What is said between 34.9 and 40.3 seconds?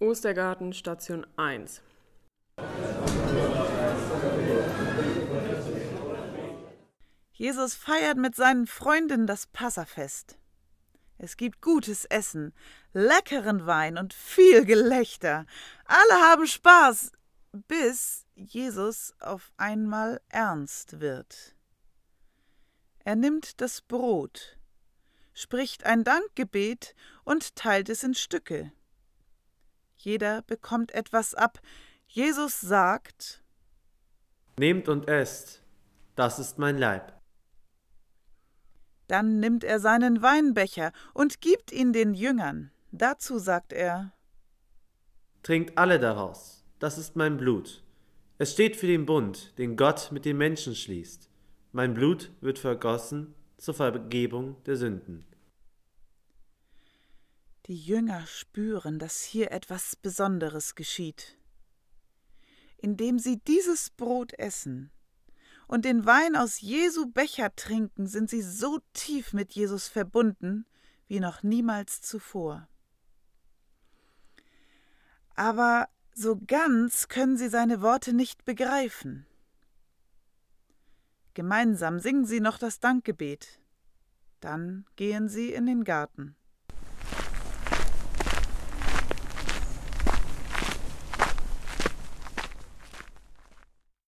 esst, das ist mein Leib. Dann nimmt er seinen